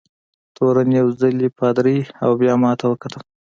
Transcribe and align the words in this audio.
تورن 0.55 0.89
یو 0.99 1.07
ځلي 1.19 1.49
پادري 1.59 1.97
او 2.23 2.31
بیا 2.41 2.53
ما 2.63 2.71
ته 2.79 2.85
وکتل. 2.91 3.23